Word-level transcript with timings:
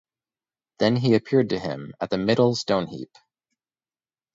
Then 0.79 0.95
he 0.95 1.13
appeared 1.13 1.49
to 1.49 1.59
him 1.59 1.93
at 2.01 2.09
the 2.09 2.17
Middle 2.17 2.55
Stone-Heap. 2.55 3.15